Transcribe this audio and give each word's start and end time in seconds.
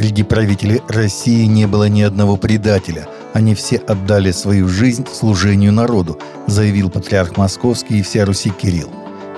Среди 0.00 0.22
правителей 0.22 0.80
России 0.88 1.44
не 1.44 1.66
было 1.66 1.86
ни 1.86 2.00
одного 2.00 2.38
предателя. 2.38 3.06
Они 3.34 3.54
все 3.54 3.76
отдали 3.76 4.30
свою 4.30 4.66
жизнь 4.66 5.06
служению 5.12 5.74
народу, 5.74 6.18
заявил 6.46 6.88
патриарх 6.88 7.36
Московский 7.36 7.98
и 7.98 8.02
вся 8.02 8.24
Руси 8.24 8.48
Кирилл. 8.48 8.88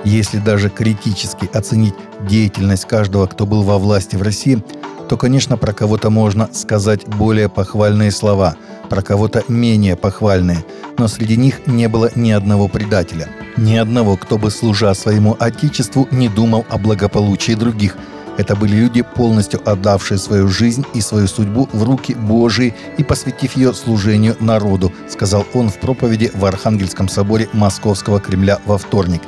Если 0.05 0.37
даже 0.37 0.69
критически 0.69 1.49
оценить 1.53 1.95
деятельность 2.29 2.85
каждого, 2.85 3.27
кто 3.27 3.45
был 3.45 3.63
во 3.63 3.77
власти 3.77 4.15
в 4.15 4.21
России, 4.21 4.63
то, 5.09 5.17
конечно, 5.17 5.57
про 5.57 5.73
кого-то 5.73 6.09
можно 6.09 6.47
сказать 6.53 7.05
более 7.09 7.49
похвальные 7.49 8.11
слова, 8.11 8.55
про 8.89 9.01
кого-то 9.01 9.43
менее 9.49 9.97
похвальные, 9.97 10.63
но 10.97 11.09
среди 11.09 11.35
них 11.35 11.67
не 11.67 11.89
было 11.89 12.09
ни 12.15 12.31
одного 12.31 12.69
предателя, 12.69 13.27
ни 13.57 13.75
одного, 13.75 14.15
кто 14.15 14.37
бы, 14.37 14.49
служа 14.49 14.93
своему 14.93 15.35
Отечеству, 15.37 16.07
не 16.09 16.29
думал 16.29 16.65
о 16.69 16.77
благополучии 16.77 17.51
других– 17.51 17.97
это 18.37 18.55
были 18.55 18.75
люди, 18.75 19.01
полностью 19.01 19.61
отдавшие 19.69 20.17
свою 20.17 20.47
жизнь 20.47 20.85
и 20.93 21.01
свою 21.01 21.27
судьбу 21.27 21.69
в 21.71 21.83
руки 21.83 22.13
Божии 22.13 22.73
и 22.97 23.03
посвятив 23.03 23.55
ее 23.55 23.73
служению 23.73 24.35
народу, 24.39 24.91
сказал 25.09 25.45
он 25.53 25.69
в 25.69 25.79
проповеди 25.79 26.31
в 26.33 26.43
Архангельском 26.45 27.07
соборе 27.07 27.49
Московского 27.53 28.19
Кремля 28.19 28.59
во 28.65 28.77
вторник. 28.77 29.21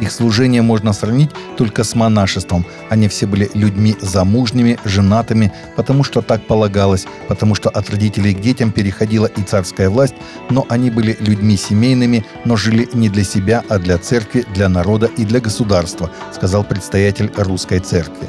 Их 0.00 0.12
служение 0.12 0.60
можно 0.60 0.92
сравнить 0.92 1.30
только 1.56 1.82
с 1.82 1.94
монашеством. 1.94 2.66
Они 2.90 3.08
все 3.08 3.26
были 3.26 3.50
людьми 3.54 3.96
замужними, 4.00 4.78
женатыми, 4.84 5.52
потому 5.74 6.04
что 6.04 6.20
так 6.20 6.46
полагалось, 6.46 7.06
потому 7.28 7.54
что 7.54 7.70
от 7.70 7.88
родителей 7.88 8.34
к 8.34 8.40
детям 8.40 8.72
переходила 8.72 9.26
и 9.26 9.42
царская 9.42 9.88
власть, 9.88 10.14
но 10.50 10.66
они 10.68 10.90
были 10.90 11.16
людьми 11.20 11.56
семейными, 11.56 12.26
но 12.44 12.56
жили 12.56 12.88
не 12.92 13.08
для 13.08 13.24
себя, 13.24 13.64
а 13.68 13.78
для 13.78 13.96
церкви, 13.96 14.44
для 14.54 14.68
народа 14.68 15.06
и 15.06 15.24
для 15.24 15.40
государства, 15.40 16.10
сказал 16.34 16.62
предстоятель 16.62 17.32
русской 17.36 17.78
церкви. 17.78 18.28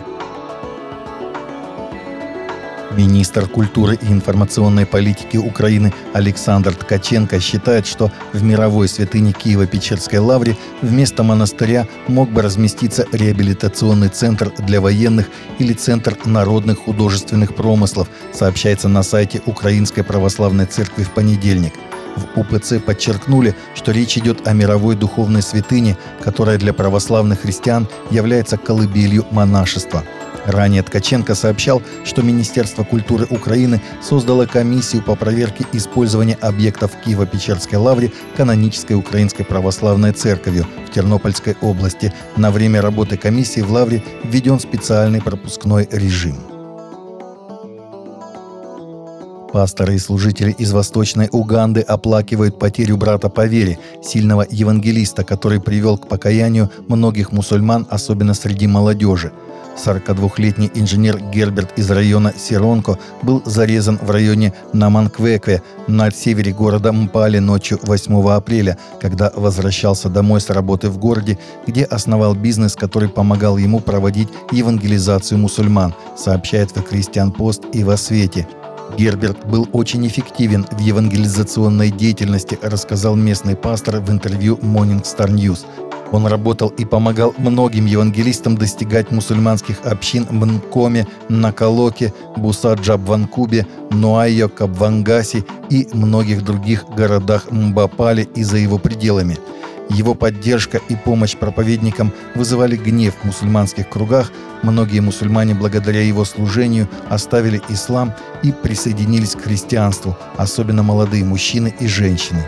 Министр 2.97 3.47
культуры 3.47 3.95
и 4.01 4.11
информационной 4.11 4.87
политики 4.87 5.37
Украины 5.37 5.93
Александр 6.13 6.73
Ткаченко 6.73 7.39
считает, 7.39 7.85
что 7.85 8.11
в 8.33 8.41
мировой 8.41 8.87
святыне 8.87 9.33
Киева-Печерской 9.33 10.17
лавре 10.17 10.57
вместо 10.81 11.21
монастыря 11.21 11.87
мог 12.07 12.31
бы 12.31 12.41
разместиться 12.41 13.05
реабилитационный 13.11 14.09
центр 14.09 14.51
для 14.57 14.81
военных 14.81 15.29
или 15.59 15.73
центр 15.73 16.17
народных 16.25 16.79
художественных 16.79 17.53
промыслов, 17.53 18.09
сообщается 18.33 18.87
на 18.87 19.03
сайте 19.03 19.43
Украинской 19.45 20.01
Православной 20.01 20.65
Церкви 20.65 21.03
в 21.03 21.11
понедельник– 21.11 21.73
в 22.17 22.39
УПЦ 22.39 22.79
подчеркнули, 22.83 23.55
что 23.75 23.91
речь 23.91 24.17
идет 24.17 24.47
о 24.47 24.53
мировой 24.53 24.95
духовной 24.95 25.43
святыне, 25.43 25.95
которая 26.19 26.57
для 26.57 26.73
православных 26.73 27.41
христиан 27.41 27.87
является 28.09 28.57
колыбелью 28.57 29.23
монашества– 29.29 30.03
Ранее 30.47 30.81
Ткаченко 30.81 31.35
сообщал, 31.35 31.81
что 32.05 32.21
Министерство 32.21 32.85
культуры 32.85 33.27
Украины 33.29 33.81
создало 34.01 34.45
комиссию 34.45 35.03
по 35.03 35.15
проверке 35.15 35.65
использования 35.73 36.37
объектов 36.39 36.91
Киево-Печерской 37.05 37.77
лавре 37.77 38.13
канонической 38.37 38.95
Украинской 38.95 39.43
Православной 39.43 40.13
Церковью 40.13 40.65
в 40.87 40.93
Тернопольской 40.93 41.57
области. 41.59 42.13
На 42.37 42.49
время 42.49 42.81
работы 42.81 43.17
комиссии 43.17 43.59
в 43.59 43.69
лавре 43.73 44.01
введен 44.23 44.57
специальный 44.61 45.21
пропускной 45.21 45.89
режим. 45.91 46.37
Пасторы 49.51 49.95
и 49.95 49.99
служители 49.99 50.51
из 50.57 50.71
Восточной 50.71 51.27
Уганды 51.29 51.81
оплакивают 51.81 52.57
потерю 52.57 52.95
брата 52.95 53.27
по 53.27 53.45
вере, 53.45 53.79
сильного 54.01 54.45
евангелиста, 54.49 55.25
который 55.25 55.59
привел 55.59 55.97
к 55.97 56.07
покаянию 56.07 56.71
многих 56.87 57.33
мусульман, 57.33 57.85
особенно 57.89 58.33
среди 58.33 58.65
молодежи– 58.65 59.33
42-летний 59.77 60.71
инженер 60.73 61.19
Герберт 61.31 61.77
из 61.77 61.89
района 61.91 62.33
Сиронко 62.37 62.97
был 63.21 63.41
зарезан 63.45 63.99
в 64.01 64.09
районе 64.11 64.53
Наманквекве 64.73 65.61
на 65.87 66.11
севере 66.11 66.51
города 66.51 66.91
Мпали 66.91 67.39
ночью 67.39 67.79
8 67.83 68.29
апреля, 68.29 68.77
когда 68.99 69.31
возвращался 69.35 70.09
домой 70.09 70.41
с 70.41 70.49
работы 70.49 70.89
в 70.89 70.97
городе, 70.97 71.37
где 71.65 71.83
основал 71.83 72.35
бизнес, 72.35 72.75
который 72.75 73.09
помогал 73.09 73.57
ему 73.57 73.79
проводить 73.79 74.29
евангелизацию 74.51 75.37
мусульман, 75.37 75.93
сообщает 76.17 76.75
в 76.75 76.81
Кристиан 76.81 77.31
Пост 77.31 77.63
и 77.73 77.83
во 77.83 77.97
свете. 77.97 78.47
Герберт 78.97 79.45
был 79.45 79.67
очень 79.73 80.07
эффективен 80.07 80.65
в 80.71 80.79
евангелизационной 80.79 81.91
деятельности, 81.91 82.57
рассказал 82.61 83.15
местный 83.15 83.55
пастор 83.55 83.99
в 83.99 84.09
интервью 84.09 84.57
Morning 84.57 85.03
Star 85.03 85.29
News. 85.29 85.65
Он 86.11 86.25
работал 86.25 86.69
и 86.69 86.85
помогал 86.85 87.33
многим 87.37 87.85
евангелистам 87.85 88.57
достигать 88.57 89.11
мусульманских 89.11 89.85
общин 89.85 90.25
в 90.29 90.45
Нкоме, 90.45 91.07
Накалоке, 91.29 92.13
Бусаджабванкубе, 92.37 93.67
Нуайо, 93.91 94.49
Кабвангаси 94.49 95.45
и 95.69 95.87
многих 95.93 96.43
других 96.43 96.85
городах 96.95 97.51
Мбапали 97.51 98.27
и 98.35 98.43
за 98.43 98.57
его 98.57 98.77
пределами. 98.77 99.37
Его 99.89 100.15
поддержка 100.15 100.81
и 100.89 100.95
помощь 100.95 101.37
проповедникам 101.37 102.11
вызывали 102.35 102.75
гнев 102.75 103.15
в 103.15 103.25
мусульманских 103.25 103.89
кругах. 103.89 104.31
Многие 104.61 104.99
мусульмане 104.99 105.53
благодаря 105.55 106.01
его 106.01 106.25
служению 106.25 106.89
оставили 107.09 107.61
ислам 107.69 108.13
и 108.43 108.51
присоединились 108.51 109.35
к 109.35 109.43
христианству, 109.43 110.17
особенно 110.35 110.83
молодые 110.83 111.23
мужчины 111.23 111.73
и 111.79 111.87
женщины. 111.87 112.45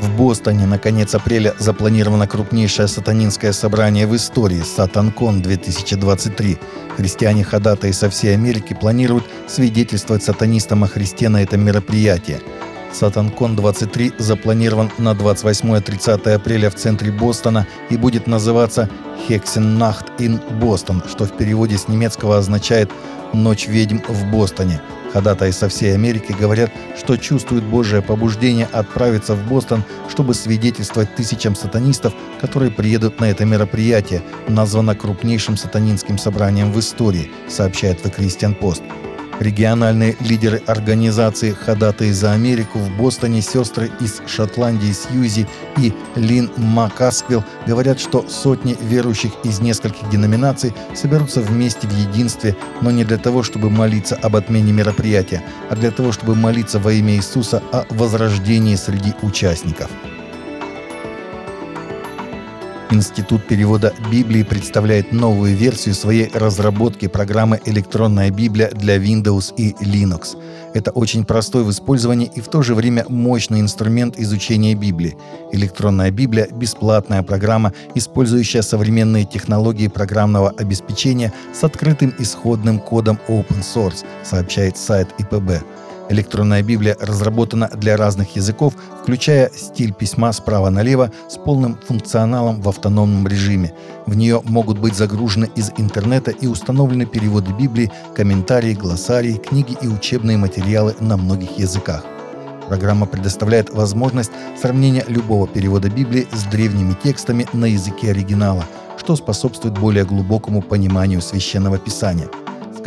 В 0.00 0.16
Бостоне 0.16 0.64
на 0.66 0.78
конец 0.78 1.14
апреля 1.16 1.54
запланировано 1.58 2.28
крупнейшее 2.28 2.86
сатанинское 2.86 3.52
собрание 3.52 4.06
в 4.06 4.14
истории 4.14 4.60
«Сатанкон 4.60 5.42
2023». 5.42 6.56
Христиане-ходатаи 6.96 7.90
со 7.90 8.08
всей 8.08 8.34
Америки 8.34 8.76
планируют 8.80 9.24
свидетельствовать 9.48 10.22
сатанистам 10.22 10.84
о 10.84 10.88
Христе 10.88 11.28
на 11.28 11.42
этом 11.42 11.64
мероприятии. 11.64 12.38
Сатанкон 12.92 13.56
23 13.56 14.12
запланирован 14.18 14.90
на 14.98 15.12
28-30 15.12 16.32
апреля 16.32 16.70
в 16.70 16.74
центре 16.74 17.12
Бостона 17.12 17.66
и 17.90 17.96
будет 17.96 18.26
называться 18.26 18.88
«Хексеннахт 19.26 20.06
ин 20.18 20.40
Бостон», 20.60 21.02
что 21.08 21.24
в 21.24 21.36
переводе 21.36 21.76
с 21.76 21.88
немецкого 21.88 22.38
означает 22.38 22.90
«Ночь 23.32 23.68
ведьм 23.68 23.98
в 24.08 24.30
Бостоне». 24.30 24.80
Ходатаи 25.12 25.50
со 25.50 25.68
всей 25.68 25.94
Америки 25.94 26.34
говорят, 26.38 26.70
что 26.98 27.16
чувствуют 27.16 27.64
Божие 27.64 28.02
побуждение 28.02 28.68
отправиться 28.70 29.34
в 29.34 29.48
Бостон, 29.48 29.82
чтобы 30.08 30.34
свидетельствовать 30.34 31.14
тысячам 31.14 31.54
сатанистов, 31.54 32.12
которые 32.40 32.70
приедут 32.70 33.18
на 33.20 33.30
это 33.30 33.44
мероприятие, 33.44 34.22
названо 34.48 34.94
крупнейшим 34.94 35.56
сатанинским 35.56 36.18
собранием 36.18 36.72
в 36.72 36.78
истории, 36.78 37.30
сообщает 37.48 38.04
The 38.04 38.14
Christian 38.14 38.58
Post. 38.58 38.82
Региональные 39.40 40.16
лидеры 40.20 40.60
организации 40.66 41.52
«Ходатые 41.52 42.12
за 42.12 42.32
Америку» 42.32 42.78
в 42.80 42.90
Бостоне, 42.96 43.40
сестры 43.40 43.90
из 44.00 44.20
Шотландии 44.26 44.92
Сьюзи 44.92 45.46
и 45.76 45.92
Лин 46.16 46.50
Макасквилл 46.56 47.44
говорят, 47.64 48.00
что 48.00 48.28
сотни 48.28 48.76
верующих 48.80 49.32
из 49.44 49.60
нескольких 49.60 50.10
деноминаций 50.10 50.74
соберутся 50.94 51.40
вместе 51.40 51.86
в 51.86 51.92
единстве, 51.92 52.56
но 52.80 52.90
не 52.90 53.04
для 53.04 53.16
того, 53.18 53.44
чтобы 53.44 53.70
молиться 53.70 54.16
об 54.16 54.34
отмене 54.34 54.72
мероприятия, 54.72 55.42
а 55.70 55.76
для 55.76 55.92
того, 55.92 56.10
чтобы 56.10 56.34
молиться 56.34 56.80
во 56.80 56.92
имя 56.92 57.14
Иисуса 57.14 57.62
о 57.70 57.84
возрождении 57.90 58.74
среди 58.74 59.14
участников. 59.22 59.88
Институт 62.90 63.46
перевода 63.46 63.92
Библии 64.10 64.42
представляет 64.42 65.12
новую 65.12 65.54
версию 65.54 65.94
своей 65.94 66.30
разработки 66.32 67.06
программы 67.06 67.60
«Электронная 67.66 68.30
Библия» 68.30 68.70
для 68.70 68.96
Windows 68.96 69.52
и 69.58 69.72
Linux. 69.84 70.38
Это 70.72 70.90
очень 70.92 71.26
простой 71.26 71.64
в 71.64 71.70
использовании 71.70 72.30
и 72.34 72.40
в 72.40 72.48
то 72.48 72.62
же 72.62 72.74
время 72.74 73.04
мощный 73.10 73.60
инструмент 73.60 74.18
изучения 74.18 74.74
Библии. 74.74 75.18
Электронная 75.52 76.10
Библия– 76.10 76.48
бесплатная 76.50 77.22
программа, 77.22 77.74
использующая 77.94 78.62
современные 78.62 79.26
технологии 79.26 79.88
программного 79.88 80.50
обеспечения 80.50 81.34
с 81.52 81.62
открытым 81.64 82.14
исходным 82.18 82.78
кодом 82.78 83.18
Open 83.28 83.60
Source, 83.60 84.04
сообщает 84.24 84.78
сайт 84.78 85.08
ИПБ. 85.18 85.62
Электронная 86.10 86.62
Библия 86.62 86.96
разработана 86.98 87.68
для 87.68 87.96
разных 87.96 88.34
языков, 88.34 88.72
включая 89.02 89.50
стиль 89.54 89.92
письма 89.92 90.32
справа 90.32 90.70
налево 90.70 91.12
с 91.28 91.36
полным 91.36 91.78
функционалом 91.86 92.62
в 92.62 92.68
автономном 92.68 93.28
режиме. 93.28 93.74
В 94.06 94.16
нее 94.16 94.40
могут 94.44 94.78
быть 94.78 94.94
загружены 94.94 95.50
из 95.54 95.70
интернета 95.76 96.30
и 96.30 96.46
установлены 96.46 97.04
переводы 97.04 97.52
Библии, 97.52 97.92
комментарии, 98.16 98.72
глоссарии, 98.72 99.34
книги 99.34 99.76
и 99.82 99.86
учебные 99.86 100.38
материалы 100.38 100.94
на 101.00 101.18
многих 101.18 101.58
языках. 101.58 102.04
Программа 102.68 103.06
предоставляет 103.06 103.70
возможность 103.70 104.32
сравнения 104.60 105.04
любого 105.08 105.46
перевода 105.46 105.90
Библии 105.90 106.26
с 106.32 106.44
древними 106.44 106.96
текстами 107.02 107.46
на 107.52 107.66
языке 107.66 108.10
оригинала, 108.10 108.64
что 108.96 109.14
способствует 109.14 109.78
более 109.78 110.04
глубокому 110.04 110.62
пониманию 110.62 111.20
священного 111.20 111.78
писания– 111.78 112.28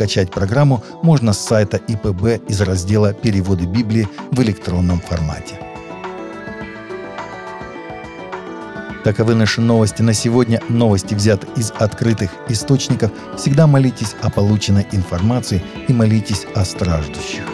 Скачать 0.02 0.32
программу 0.32 0.82
можно 1.02 1.32
с 1.32 1.38
сайта 1.38 1.76
ИПБ 1.76 2.50
из 2.50 2.60
раздела 2.60 3.12
«Переводы 3.12 3.66
Библии» 3.66 4.08
в 4.32 4.42
электронном 4.42 4.98
формате. 4.98 5.60
Таковы 9.04 9.36
наши 9.36 9.60
новости 9.60 10.02
на 10.02 10.12
сегодня. 10.12 10.60
Новости 10.68 11.14
взяты 11.14 11.46
из 11.54 11.70
открытых 11.70 12.32
источников. 12.48 13.12
Всегда 13.38 13.68
молитесь 13.68 14.16
о 14.22 14.28
полученной 14.28 14.88
информации 14.90 15.62
и 15.86 15.92
молитесь 15.92 16.46
о 16.56 16.64
страждущих. 16.64 17.44